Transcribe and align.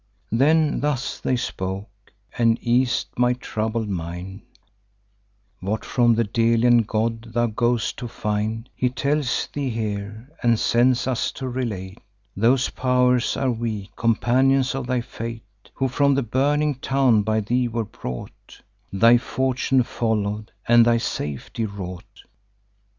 Then 0.31 0.79
thus 0.79 1.19
they 1.19 1.35
spoke, 1.35 1.87
and 2.35 2.57
eas'd 2.63 3.09
my 3.19 3.33
troubled 3.33 3.87
mind: 3.87 4.41
'What 5.59 5.85
from 5.85 6.15
the 6.15 6.23
Delian 6.23 6.81
god 6.81 7.33
thou 7.35 7.45
go'st 7.45 7.97
to 7.97 8.07
find, 8.07 8.67
He 8.73 8.89
tells 8.89 9.47
thee 9.53 9.69
here, 9.69 10.27
and 10.41 10.59
sends 10.59 11.05
us 11.05 11.31
to 11.33 11.47
relate. 11.47 11.99
Those 12.35 12.71
pow'rs 12.71 13.37
are 13.37 13.51
we, 13.51 13.91
companions 13.95 14.73
of 14.73 14.87
thy 14.87 15.01
fate, 15.01 15.69
Who 15.75 15.87
from 15.87 16.15
the 16.15 16.23
burning 16.23 16.79
town 16.79 17.21
by 17.21 17.41
thee 17.41 17.67
were 17.67 17.85
brought, 17.85 18.59
Thy 18.91 19.19
fortune 19.19 19.83
follow'd, 19.83 20.51
and 20.67 20.83
thy 20.83 20.97
safety 20.97 21.67
wrought. 21.67 22.23